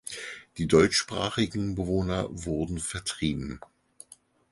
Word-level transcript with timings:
Die 0.57 0.65
deutschsprachigen 0.65 1.75
Bewohner 1.75 2.25
wurden 2.31 2.79
vertrieben. 2.79 3.59